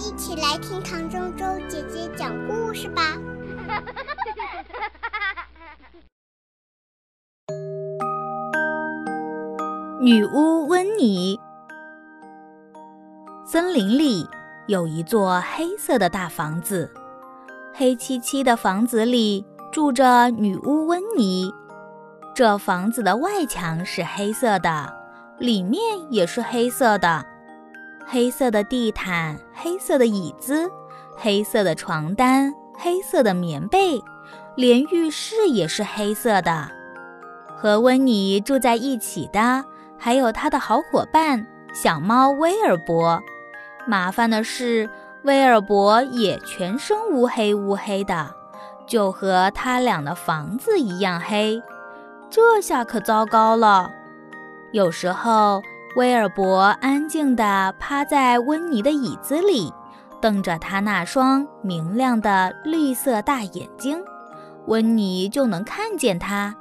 [0.00, 3.02] 一起来听唐周周姐姐讲故事吧。
[10.00, 11.38] 女巫温妮。
[13.44, 14.26] 森林里
[14.68, 16.90] 有一座黑色的大房子，
[17.74, 21.52] 黑漆漆的房子里住着女巫温妮。
[22.34, 24.90] 这房子的外墙是黑色的，
[25.36, 25.78] 里面
[26.08, 27.26] 也是黑色的。
[28.12, 30.68] 黑色的地毯，黑色的椅子，
[31.16, 34.02] 黑色的床单，黑色的棉被，
[34.56, 36.68] 连浴室也是黑色的。
[37.56, 39.64] 和温妮住在一起的
[39.96, 43.22] 还有他的好伙伴小猫威尔伯。
[43.86, 44.90] 麻烦的是，
[45.22, 48.28] 威尔伯也全身乌黑乌黑的，
[48.88, 51.62] 就和他俩的房子一样黑。
[52.28, 53.92] 这下可糟糕了。
[54.72, 55.62] 有时候，
[55.96, 59.72] 威尔伯安静地趴在温妮的椅子里，
[60.20, 64.00] 瞪着他那双明亮的绿色大眼睛，
[64.66, 66.54] 温妮就能看见他。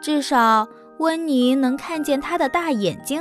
[0.00, 0.68] 至少，
[0.98, 3.20] 温妮能看见他的大眼睛。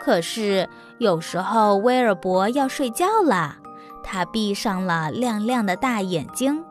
[0.00, 3.56] 可是，有时候威尔伯要睡觉了，
[4.04, 6.64] 他闭上了亮亮的大眼睛，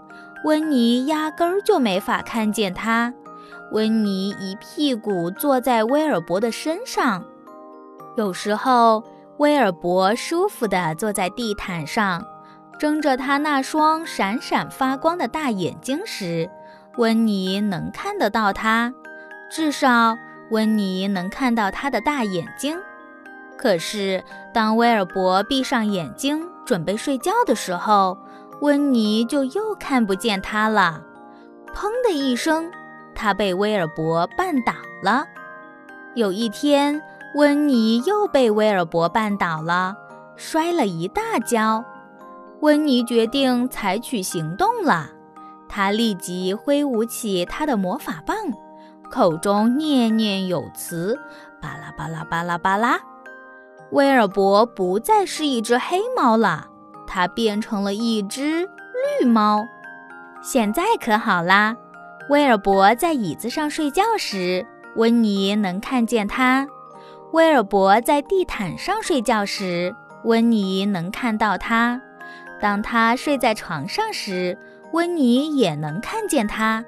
[0.46, 3.14] 温妮压根儿就没法看见他。
[3.74, 7.24] 温妮一屁股坐在威尔伯的身上，
[8.20, 9.02] 有时候
[9.38, 12.22] 威尔伯舒服地坐在地毯上，
[12.78, 16.50] 睁着他那双闪闪发光的大眼睛时，
[16.98, 18.94] 温妮能看得到他，
[19.50, 20.18] 至少
[20.52, 22.78] 温妮能看到他的大眼睛。
[23.58, 24.22] 可是
[24.54, 28.18] 当威尔伯闭上眼睛准备睡觉的时候，
[28.60, 31.02] 温妮就又看不见他了。
[31.74, 32.70] 砰的一声。
[33.16, 34.74] 他被威尔伯绊倒
[35.04, 35.26] 了。
[36.16, 37.02] 有一天，
[37.36, 39.96] 温妮又被威尔伯绊倒了，
[40.36, 41.84] 摔了一大跤。
[42.62, 45.08] 温妮决定采取行动了。
[45.68, 48.36] 他立即挥舞起他的魔法棒，
[49.12, 51.18] 口中念念有词
[51.62, 53.00] ：“巴拉巴拉巴拉巴拉。”
[53.92, 56.68] 威尔伯不再是一只黑猫了，
[57.06, 58.68] 它变成了一只
[59.20, 59.64] 绿猫。
[60.42, 61.76] 现在可好啦。
[62.30, 64.66] 威尔伯在椅子上睡觉时，
[64.96, 66.66] 温妮能看见他；
[67.32, 72.00] 威尔伯在地毯上睡觉时，温妮能看到他；
[72.60, 74.58] 当他睡在床上时，
[74.94, 76.84] 温妮也能看见他。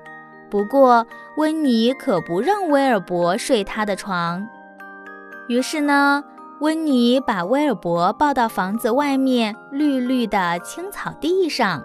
[0.49, 1.05] 不过，
[1.37, 4.47] 温妮可不让威尔伯睡他的床。
[5.47, 6.23] 于是呢，
[6.59, 11.83] 温妮把威尔伯抱到房子外面绿绿的青草地上。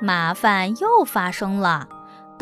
[0.00, 1.86] 麻烦又发生了。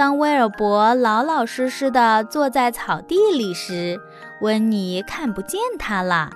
[0.01, 4.01] 当威尔伯老老实实地坐在草地里时，
[4.41, 6.31] 温妮看不见他了。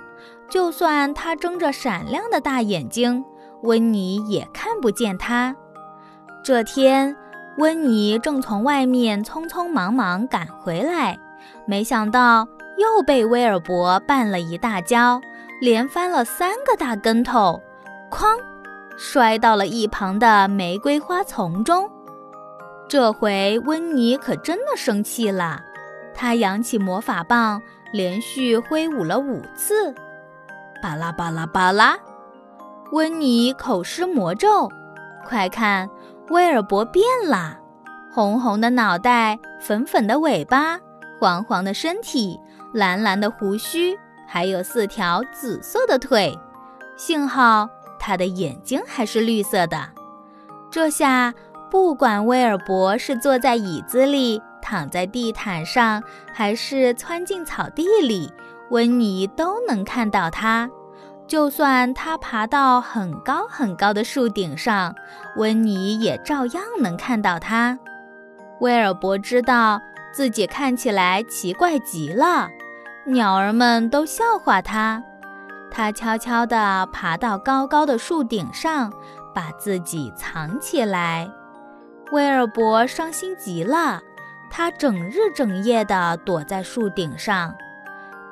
[0.50, 3.24] 就算他睁着闪亮的大眼睛，
[3.62, 5.56] 温妮也看不见他。
[6.44, 7.16] 这天，
[7.56, 11.18] 温妮正从外面匆匆忙忙赶回来，
[11.66, 15.22] 没想到又被威尔伯绊了一大跤，
[15.62, 17.62] 连翻了三个大跟头，
[18.10, 18.38] 哐，
[18.98, 21.88] 摔到了一旁的玫瑰花丛中。
[22.86, 25.60] 这回温妮可真的生气了，
[26.14, 27.60] 她扬起魔法棒，
[27.92, 29.92] 连续挥舞了五次，
[30.82, 31.98] 巴拉巴拉巴拉。
[32.92, 34.70] 温妮口施魔咒，
[35.26, 35.88] 快看，
[36.28, 37.58] 威尔伯变了，
[38.12, 40.78] 红红的脑袋，粉粉的尾巴，
[41.18, 42.38] 黄黄的身体，
[42.72, 46.38] 蓝蓝的胡须，还有四条紫色的腿。
[46.96, 47.68] 幸好
[47.98, 49.88] 他的眼睛还是绿色的，
[50.70, 51.34] 这下。
[51.74, 56.00] 不管威尔伯是坐在椅子里、躺在地毯上，
[56.32, 58.32] 还是窜进草地里，
[58.70, 60.70] 温妮都能看到他。
[61.26, 64.94] 就算他爬到很高很高的树顶上，
[65.36, 67.76] 温妮也照样能看到他。
[68.60, 69.80] 威尔伯知道
[70.12, 72.48] 自己看起来奇怪极了，
[73.04, 75.02] 鸟儿们都笑话他。
[75.72, 78.92] 他悄悄地爬到高高的树顶上，
[79.34, 81.28] 把自己藏起来。
[82.12, 84.00] 威尔伯伤心极了，
[84.50, 87.54] 他整日整夜地躲在树顶上。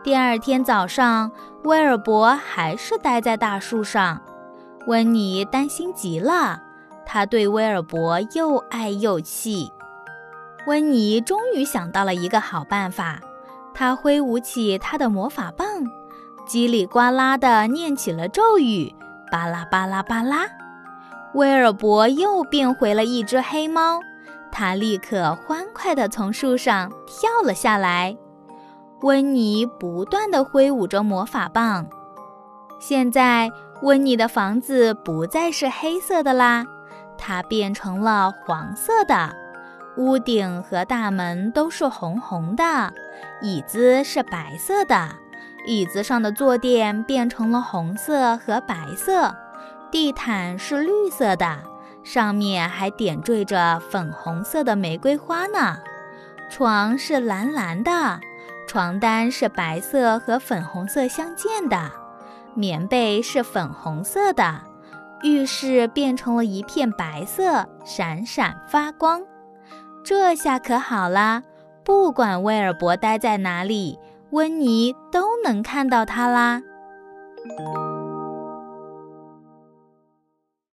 [0.05, 1.31] 第二天早上，
[1.65, 4.21] 威尔伯还是待在大树上。
[4.87, 6.61] 温妮担心极了，
[7.07, 9.73] 他对威尔伯又爱又气。
[10.67, 13.21] 温妮终于想到了一个好办法，
[13.75, 15.67] 他挥舞起他的魔法棒，
[16.47, 18.95] 叽里呱啦地念起了咒语：
[19.31, 20.47] 巴拉巴拉巴拉。
[21.35, 24.01] 威尔伯又变回了一只黑猫，
[24.51, 28.17] 他立刻欢快地从树上跳了下来。
[29.01, 31.87] 温妮不断地挥舞着魔法棒。
[32.79, 33.51] 现在，
[33.81, 36.67] 温妮的房子不再是黑色的啦，
[37.17, 39.35] 它变成了黄色的。
[39.97, 42.93] 屋顶和大门都是红红的，
[43.41, 45.09] 椅子是白色的，
[45.67, 49.35] 椅子上的坐垫变成了红色和白色。
[49.93, 51.59] 地毯是绿色的，
[52.03, 55.77] 上面还点缀着粉红色的玫瑰花呢。
[56.51, 58.19] 床是蓝蓝的，
[58.67, 61.91] 床单是白色和粉红色相间的。
[62.55, 64.63] 棉被是粉红色的，
[65.23, 69.23] 浴室变成了一片白色，闪闪发光。
[70.03, 71.43] 这下可好啦，
[71.85, 73.99] 不管威尔伯待在哪里，
[74.31, 76.63] 温妮都能看到他啦。